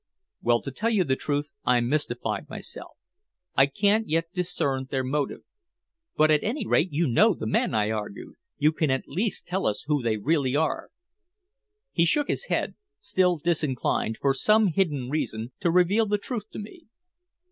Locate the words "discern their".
4.33-5.03